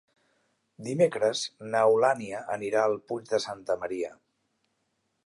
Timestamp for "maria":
3.85-4.11